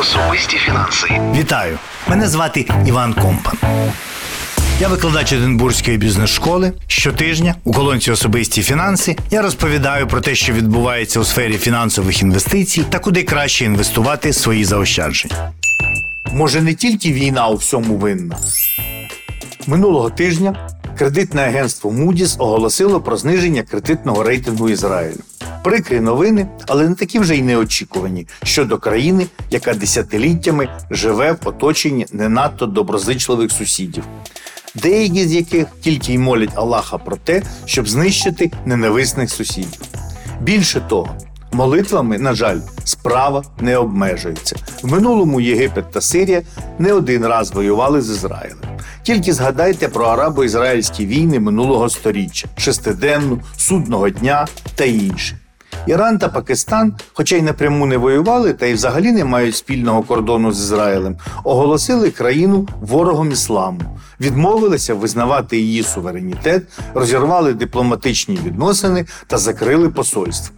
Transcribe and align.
Особисті 0.00 0.56
фінанси. 0.56 1.20
Вітаю! 1.36 1.78
Мене 2.08 2.28
звати 2.28 2.66
Іван 2.86 3.14
Компан. 3.14 3.54
Я 4.80 4.88
викладач 4.88 5.32
Единбурзької 5.32 5.96
бізнес-школи. 5.96 6.72
Щотижня 6.86 7.54
у 7.64 7.72
колонці 7.72 8.10
Особисті 8.10 8.62
фінанси 8.62 9.16
я 9.30 9.42
розповідаю 9.42 10.06
про 10.06 10.20
те, 10.20 10.34
що 10.34 10.52
відбувається 10.52 11.20
у 11.20 11.24
сфері 11.24 11.58
фінансових 11.58 12.22
інвестицій 12.22 12.84
та 12.90 12.98
куди 12.98 13.22
краще 13.22 13.64
інвестувати 13.64 14.32
свої 14.32 14.64
заощадження. 14.64 15.52
Може, 16.32 16.62
не 16.62 16.74
тільки 16.74 17.12
війна 17.12 17.48
у 17.48 17.56
всьому 17.56 17.96
винна. 17.96 18.36
Минулого 19.66 20.10
тижня 20.10 20.68
кредитне 20.98 21.42
агентство 21.42 21.90
Moody's 21.90 22.36
оголосило 22.38 23.00
про 23.00 23.16
зниження 23.16 23.62
кредитного 23.62 24.22
рейтингу 24.22 24.68
Ізраїлю. 24.68 25.20
Прикрі 25.64 26.00
новини, 26.00 26.46
але 26.66 26.88
не 26.88 26.94
такі 26.94 27.18
вже 27.18 27.36
й 27.36 27.42
неочікувані 27.42 28.26
щодо 28.42 28.78
країни, 28.78 29.26
яка 29.50 29.74
десятиліттями 29.74 30.68
живе 30.90 31.32
в 31.32 31.48
оточенні 31.48 32.06
не 32.12 32.28
надто 32.28 32.66
доброзичливих 32.66 33.52
сусідів, 33.52 34.04
деякі 34.74 35.24
з 35.28 35.34
яких 35.34 35.66
тільки 35.80 36.12
й 36.12 36.18
молять 36.18 36.50
Аллаха 36.54 36.98
про 36.98 37.16
те, 37.16 37.42
щоб 37.64 37.88
знищити 37.88 38.50
ненависних 38.66 39.30
сусідів. 39.30 39.80
Більше 40.40 40.80
того, 40.80 41.16
молитвами, 41.52 42.18
на 42.18 42.34
жаль, 42.34 42.60
справа 42.84 43.42
не 43.60 43.76
обмежується. 43.76 44.56
В 44.82 44.92
минулому 44.92 45.40
Єгипет 45.40 45.90
та 45.90 46.00
Сирія 46.00 46.42
не 46.78 46.92
один 46.92 47.26
раз 47.26 47.52
воювали 47.52 48.02
з 48.02 48.10
Ізраїлем. 48.10 48.58
Тільки 49.02 49.32
згадайте 49.32 49.88
про 49.88 50.06
арабо-ізраїльські 50.06 51.06
війни 51.06 51.40
минулого 51.40 51.88
століття, 51.88 52.48
шестиденну, 52.56 53.40
судного 53.56 54.10
дня 54.10 54.46
та 54.74 54.84
інші. 54.84 55.36
Іран 55.88 56.18
та 56.18 56.28
Пакистан, 56.28 56.94
хоча 57.12 57.36
й 57.36 57.42
напряму 57.42 57.86
не 57.86 57.96
воювали, 57.96 58.52
та 58.52 58.66
й 58.66 58.74
взагалі 58.74 59.12
не 59.12 59.24
мають 59.24 59.56
спільного 59.56 60.02
кордону 60.02 60.52
з 60.52 60.60
Ізраїлем, 60.60 61.16
оголосили 61.44 62.10
країну 62.10 62.68
ворогом 62.80 63.32
ісламу, 63.32 63.80
відмовилися 64.20 64.94
визнавати 64.94 65.58
її 65.58 65.82
суверенітет, 65.82 66.62
розірвали 66.94 67.54
дипломатичні 67.54 68.38
відносини 68.44 69.06
та 69.26 69.38
закрили 69.38 69.88
посольство. 69.88 70.54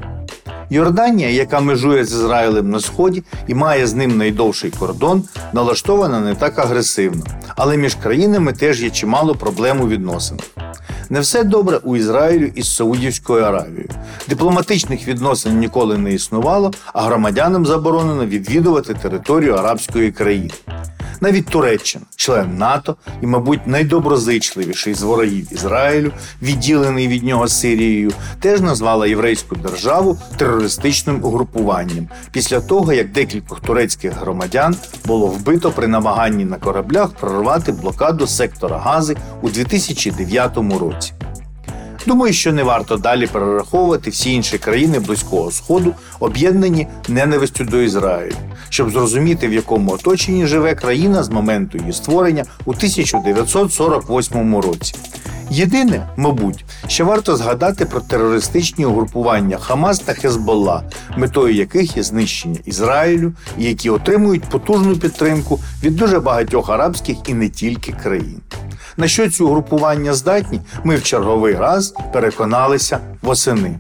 Йорданія, 0.70 1.30
яка 1.30 1.60
межує 1.60 2.04
з 2.04 2.12
Ізраїлем 2.12 2.70
на 2.70 2.80
сході 2.80 3.22
і 3.46 3.54
має 3.54 3.86
з 3.86 3.94
ним 3.94 4.18
найдовший 4.18 4.70
кордон, 4.70 5.22
налаштована 5.52 6.20
не 6.20 6.34
так 6.34 6.58
агресивно, 6.58 7.24
але 7.56 7.76
між 7.76 7.94
країнами 7.94 8.52
теж 8.52 8.82
є 8.82 8.90
чимало 8.90 9.34
проблем 9.34 9.80
у 9.80 9.88
відносинах. 9.88 10.44
Не 11.10 11.20
все 11.20 11.44
добре 11.44 11.80
у 11.82 11.96
Ізраїлю 11.96 12.50
із 12.54 12.76
Саудівською 12.76 13.44
Аравією. 13.44 13.88
Дипломатичних 14.28 15.08
відносин 15.08 15.58
ніколи 15.58 15.98
не 15.98 16.12
існувало, 16.12 16.72
а 16.92 17.02
громадянам 17.02 17.66
заборонено 17.66 18.26
відвідувати 18.26 18.94
територію 18.94 19.54
арабської 19.54 20.12
країни. 20.12 20.50
Навіть 21.20 21.46
Туреччина, 21.46 22.04
член 22.16 22.56
НАТО 22.58 22.96
і, 23.22 23.26
мабуть, 23.26 23.66
найдоброзичливіший 23.66 24.94
з 24.94 25.02
ворогів 25.02 25.52
Ізраїлю, 25.52 26.12
відділений 26.42 27.08
від 27.08 27.24
нього 27.24 27.48
Сирією, 27.48 28.12
теж 28.40 28.60
назвала 28.60 29.06
єврейську 29.06 29.56
державу 29.56 30.18
терористичним 30.36 31.24
угрупуванням 31.24 32.08
після 32.32 32.60
того, 32.60 32.92
як 32.92 33.12
декількох 33.12 33.60
турецьких 33.60 34.12
громадян 34.12 34.76
було 35.04 35.26
вбито 35.26 35.70
при 35.70 35.86
намаганні 35.86 36.44
на 36.44 36.56
кораблях 36.56 37.10
прорвати 37.10 37.72
блокаду 37.72 38.26
сектора 38.26 38.78
Гази 38.78 39.16
у 39.42 39.48
2009 39.48 40.56
році. 40.80 41.12
Думаю, 42.06 42.32
що 42.32 42.52
не 42.52 42.62
варто 42.62 42.96
далі 42.96 43.26
перераховувати 43.26 44.10
всі 44.10 44.32
інші 44.32 44.58
країни 44.58 44.98
Близького 44.98 45.50
Сходу, 45.50 45.94
об'єднані 46.20 46.86
ненавистю 47.08 47.64
до 47.64 47.82
Ізраїлю, 47.82 48.36
щоб 48.70 48.90
зрозуміти, 48.90 49.48
в 49.48 49.52
якому 49.52 49.92
оточенні 49.92 50.46
живе 50.46 50.74
країна 50.74 51.22
з 51.22 51.28
моменту 51.28 51.78
її 51.78 51.92
створення 51.92 52.44
у 52.64 52.70
1948 52.70 54.56
році. 54.56 54.94
Єдине, 55.50 56.06
мабуть, 56.16 56.64
що 56.86 57.04
варто 57.04 57.36
згадати 57.36 57.84
про 57.84 58.00
терористичні 58.00 58.86
угрупування 58.86 59.58
Хамас 59.58 59.98
та 59.98 60.14
Хезболла, 60.14 60.82
метою 61.16 61.54
яких 61.54 61.96
є 61.96 62.02
знищення 62.02 62.58
Ізраїлю, 62.64 63.32
і 63.58 63.64
які 63.64 63.90
отримують 63.90 64.44
потужну 64.44 64.96
підтримку 64.96 65.60
від 65.82 65.96
дуже 65.96 66.20
багатьох 66.20 66.70
арабських 66.70 67.16
і 67.28 67.34
не 67.34 67.48
тільки 67.48 67.92
країн. 67.92 68.40
На 68.96 69.08
що 69.08 69.30
ці 69.30 69.42
угрупування 69.42 70.14
здатні, 70.14 70.60
ми 70.84 70.96
в 70.96 71.02
черговий 71.02 71.54
раз 71.54 71.94
переконалися 72.12 72.98
восени. 73.22 73.78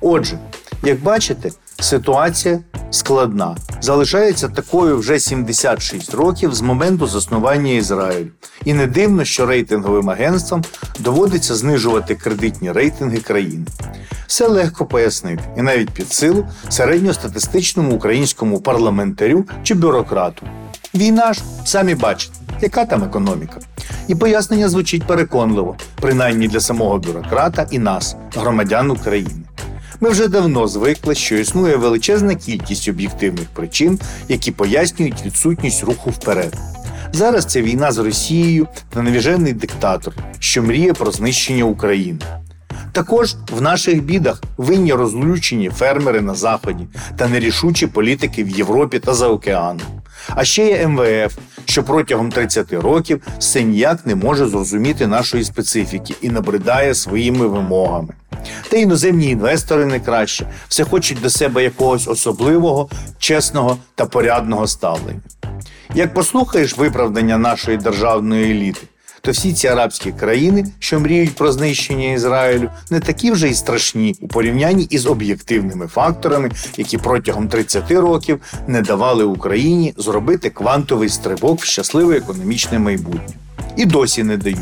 Отже, 0.00 0.38
як 0.82 1.02
бачите, 1.02 1.50
ситуація 1.80 2.60
складна. 2.90 3.56
Залишається 3.80 4.48
такою 4.48 4.98
вже 4.98 5.18
76 5.18 6.14
років 6.14 6.54
з 6.54 6.60
моменту 6.60 7.06
заснування 7.06 7.72
Ізраїлю. 7.72 8.28
І 8.64 8.74
не 8.74 8.86
дивно, 8.86 9.24
що 9.24 9.46
рейтинговим 9.46 10.10
агентствам 10.10 10.64
доводиться 10.98 11.54
знижувати 11.54 12.14
кредитні 12.14 12.72
рейтинги 12.72 13.18
країни. 13.18 13.66
Все 14.26 14.46
легко 14.46 14.86
пояснити, 14.86 15.42
і 15.56 15.62
навіть 15.62 15.90
під 15.90 16.12
силу 16.12 16.46
середньостатистичному 16.68 17.92
українському 17.92 18.60
парламентарю 18.60 19.44
чи 19.62 19.74
бюрократу. 19.74 20.46
Війна 20.94 21.32
ж, 21.32 21.40
самі 21.64 21.94
бачите, 21.94 22.34
яка 22.60 22.84
там 22.84 23.04
економіка. 23.04 23.60
І 24.08 24.14
пояснення 24.14 24.68
звучить 24.68 25.06
переконливо, 25.06 25.76
принаймні 26.00 26.48
для 26.48 26.60
самого 26.60 26.98
бюрократа 26.98 27.66
і 27.70 27.78
нас, 27.78 28.16
громадян 28.36 28.90
України. 28.90 29.39
Ми 30.02 30.10
вже 30.10 30.28
давно 30.28 30.68
звикли, 30.68 31.14
що 31.14 31.36
існує 31.36 31.76
величезна 31.76 32.34
кількість 32.34 32.88
об'єктивних 32.88 33.48
причин, 33.48 34.00
які 34.28 34.52
пояснюють 34.52 35.22
відсутність 35.26 35.84
руху 35.84 36.10
вперед. 36.10 36.56
Зараз 37.12 37.44
це 37.44 37.62
війна 37.62 37.92
з 37.92 37.98
Росією 37.98 38.68
та 38.88 39.02
навіжений 39.02 39.52
диктатор, 39.52 40.14
що 40.38 40.62
мріє 40.62 40.92
про 40.92 41.10
знищення 41.10 41.64
України. 41.64 42.18
Також 42.92 43.34
в 43.52 43.62
наших 43.62 44.02
бідах 44.02 44.42
винні 44.56 44.92
розлючені 44.92 45.70
фермери 45.70 46.20
на 46.20 46.34
заході 46.34 46.86
та 47.16 47.28
нерішучі 47.28 47.86
політики 47.86 48.44
в 48.44 48.48
Європі 48.48 48.98
та 48.98 49.14
за 49.14 49.28
океаном. 49.28 49.86
А 50.28 50.44
ще 50.44 50.66
є 50.66 50.88
МВФ, 50.88 51.38
що 51.64 51.82
протягом 51.82 52.30
30 52.30 52.72
років 52.72 53.22
все 53.38 53.62
ніяк 53.62 54.06
не 54.06 54.14
може 54.14 54.46
зрозуміти 54.46 55.06
нашої 55.06 55.44
специфіки 55.44 56.14
і 56.22 56.28
набридає 56.28 56.94
своїми 56.94 57.46
вимогами. 57.46 58.14
Та 58.68 58.76
іноземні 58.76 59.30
інвестори 59.30 59.86
не 59.86 60.00
краще, 60.00 60.46
все 60.68 60.84
хочуть 60.84 61.20
до 61.20 61.30
себе 61.30 61.62
якогось 61.62 62.08
особливого, 62.08 62.88
чесного 63.18 63.76
та 63.94 64.06
порядного 64.06 64.66
ставлення. 64.66 65.20
Як 65.94 66.14
послухаєш 66.14 66.76
виправдання 66.76 67.38
нашої 67.38 67.76
державної 67.76 68.50
еліти, 68.50 68.80
то 69.20 69.30
всі 69.30 69.52
ці 69.52 69.68
арабські 69.68 70.12
країни, 70.12 70.64
що 70.78 71.00
мріють 71.00 71.34
про 71.34 71.52
знищення 71.52 72.12
Ізраїлю, 72.12 72.70
не 72.90 73.00
такі 73.00 73.30
вже 73.30 73.48
й 73.48 73.54
страшні 73.54 74.16
у 74.20 74.28
порівнянні 74.28 74.86
із 74.90 75.06
об'єктивними 75.06 75.86
факторами, 75.86 76.50
які 76.76 76.98
протягом 76.98 77.48
30 77.48 77.90
років 77.90 78.40
не 78.66 78.82
давали 78.82 79.24
Україні 79.24 79.94
зробити 79.96 80.50
квантовий 80.50 81.08
стрибок 81.08 81.60
в 81.60 81.64
щасливе 81.64 82.16
економічне 82.16 82.78
майбутнє. 82.78 83.34
І 83.76 83.86
досі 83.86 84.22
не 84.22 84.36
дають. 84.36 84.58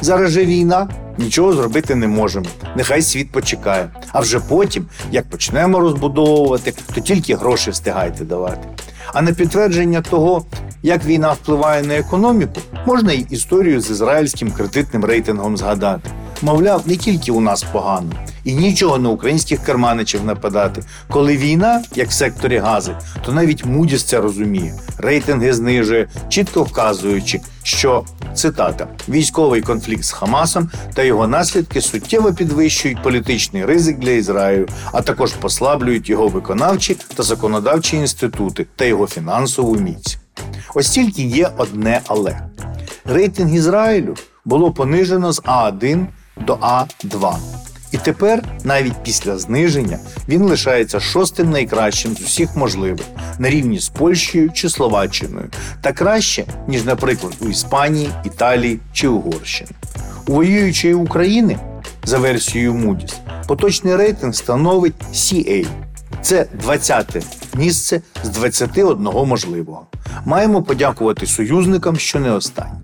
Зараз 0.00 0.30
же 0.30 0.44
війна, 0.44 0.88
нічого 1.18 1.52
зробити 1.52 1.94
не 1.94 2.08
можемо. 2.08 2.46
Нехай 2.76 3.02
світ 3.02 3.32
почекає. 3.32 3.90
А 4.12 4.20
вже 4.20 4.40
потім, 4.40 4.86
як 5.10 5.30
почнемо 5.30 5.80
розбудовувати, 5.80 6.74
то 6.94 7.00
тільки 7.00 7.34
гроші 7.34 7.70
встигайте 7.70 8.24
давати. 8.24 8.68
А 9.12 9.22
на 9.22 9.32
підтвердження 9.32 10.00
того, 10.00 10.44
як 10.82 11.04
війна 11.04 11.32
впливає 11.32 11.82
на 11.82 11.96
економіку, 11.96 12.60
можна 12.86 13.12
й 13.12 13.26
історію 13.30 13.80
з 13.80 13.90
ізраїльським 13.90 14.52
кредитним 14.52 15.04
рейтингом 15.04 15.56
згадати. 15.56 16.10
Мовляв, 16.42 16.82
не 16.86 16.96
тільки 16.96 17.32
у 17.32 17.40
нас 17.40 17.62
погано, 17.62 18.12
і 18.44 18.54
нічого 18.54 18.98
на 18.98 19.08
українських 19.08 19.62
карманичів 19.62 20.24
нападати. 20.24 20.82
Коли 21.10 21.36
війна, 21.36 21.82
як 21.94 22.08
в 22.08 22.12
секторі 22.12 22.58
гази, 22.58 22.96
то 23.24 23.32
навіть 23.32 23.64
Мудіс 23.64 24.04
це 24.04 24.20
розуміє. 24.20 24.74
Рейтинги 24.98 25.52
знижує, 25.52 26.08
чітко 26.28 26.62
вказуючи, 26.62 27.40
що 27.62 28.04
цитата 28.34 28.86
військовий 29.08 29.62
конфлікт 29.62 30.04
з 30.04 30.12
Хамасом 30.12 30.70
та 30.94 31.02
його 31.02 31.28
наслідки 31.28 31.80
суттєво 31.80 32.32
підвищують 32.32 33.02
політичний 33.02 33.64
ризик 33.64 33.98
для 33.98 34.10
Ізраїлю, 34.10 34.68
а 34.92 35.02
також 35.02 35.32
послаблюють 35.32 36.08
його 36.08 36.28
виконавчі 36.28 36.96
та 37.14 37.22
законодавчі 37.22 37.96
інститути 37.96 38.66
та 38.76 38.84
його 38.84 39.06
фінансову 39.06 39.76
міць. 39.76 40.18
Ось 40.74 40.90
тільки 40.90 41.22
є 41.22 41.50
одне 41.56 42.00
але 42.06 42.40
рейтинг 43.04 43.54
Ізраїлю 43.54 44.14
було 44.44 44.72
понижено 44.72 45.32
з 45.32 45.42
А1 45.42 46.06
до 46.46 46.54
А2. 46.54 47.36
Тепер, 48.08 48.42
навіть 48.64 49.02
після 49.02 49.38
зниження, 49.38 49.98
він 50.28 50.42
лишається 50.42 51.00
шостим 51.00 51.50
найкращим 51.50 52.16
з 52.16 52.20
усіх 52.20 52.56
можливих 52.56 53.06
на 53.38 53.50
рівні 53.50 53.78
з 53.78 53.88
Польщею 53.88 54.50
чи 54.52 54.68
Словаччиною, 54.68 55.50
та 55.80 55.92
краще, 55.92 56.44
ніж, 56.68 56.84
наприклад, 56.84 57.34
у 57.40 57.48
Іспанії, 57.48 58.10
Італії 58.24 58.80
чи 58.92 59.08
Угорщині. 59.08 59.70
У 60.26 60.32
воюючої 60.32 60.94
України, 60.94 61.58
за 62.04 62.18
версією 62.18 62.74
Moody's, 62.74 63.14
поточний 63.46 63.96
рейтинг 63.96 64.34
становить 64.34 64.94
CA. 65.12 65.66
Це 66.22 66.46
20-те 66.66 67.22
місце 67.54 68.02
з 68.24 68.28
21 68.28 69.02
можливого. 69.02 69.86
Маємо 70.24 70.62
подякувати 70.62 71.26
союзникам, 71.26 71.96
що 71.96 72.20
не 72.20 72.30
останні. 72.30 72.80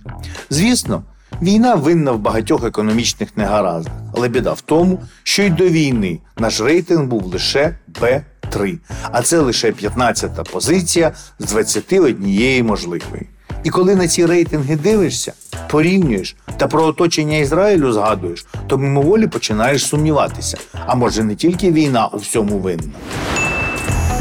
Звісно, 0.51 1.03
війна 1.43 1.75
винна 1.75 2.13
в 2.13 2.19
багатьох 2.19 2.65
економічних 2.65 3.37
негараздах, 3.37 3.93
але 4.17 4.29
біда 4.29 4.53
в 4.53 4.61
тому, 4.61 5.01
що 5.23 5.43
й 5.43 5.51
до 5.51 5.65
війни 5.65 6.19
наш 6.39 6.61
рейтинг 6.61 7.05
був 7.05 7.25
лише 7.25 7.77
Б3, 8.01 8.79
а 9.13 9.23
це 9.23 9.39
лише 9.39 9.71
15-та 9.71 10.43
позиція 10.43 11.13
з 11.39 11.45
21 11.45 12.67
можливої. 12.67 13.27
І 13.65 13.71
коли 13.71 13.97
на 13.97 14.09
ці 14.09 14.27
рейтинги 14.27 14.77
дивишся, 14.77 15.33
порівнюєш 15.71 16.37
та 16.57 16.67
про 16.67 16.85
оточення 16.85 17.37
Ізраїлю 17.37 17.93
згадуєш, 17.93 18.47
то 18.67 18.79
мимоволі 18.79 19.27
починаєш 19.27 19.87
сумніватися. 19.87 20.59
А 20.87 20.95
може 20.95 21.25
не 21.25 21.35
тільки 21.35 21.73
війна 21.73 22.07
у 22.07 22.17
всьому 22.17 22.59
винна. 22.59 22.93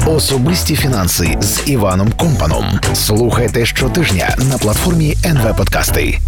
Особисті 0.08 0.76
фінанси 0.76 1.38
з 1.42 1.70
Іваном 1.70 2.12
Компаном. 2.18 2.66
Слухайте 2.94 3.66
щотижня 3.66 4.36
на 4.52 4.58
платформі 4.58 5.16
НВ 5.26 5.58
Подкасти. 5.58 6.20